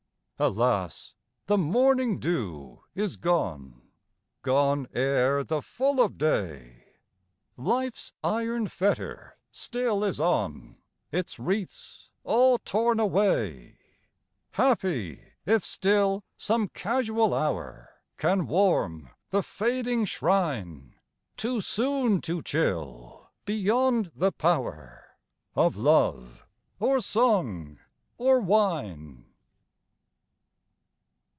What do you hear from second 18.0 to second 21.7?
Can warm the fading shrine, Too